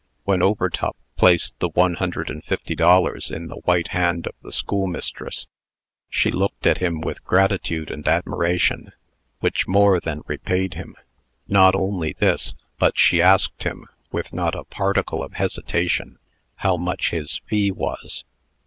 [0.23, 4.51] "When Overtop placed the one hundred and fifty dollars in the white hand of the
[4.51, 5.45] schoolmistress,
[6.09, 8.93] she looked at him with gratitude and admiration,
[9.41, 10.95] which more than repaid him.
[11.47, 16.17] Not only this, but she asked him, with not a particle of hesitation,
[16.55, 18.23] how much his fee was.